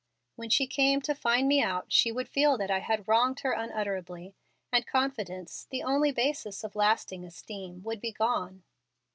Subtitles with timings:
[0.35, 3.51] When she came to find me out she would feel that I had wronged her
[3.51, 4.33] unutterably,
[4.71, 8.63] and confidence, the only basis of lasting esteem, would be gone.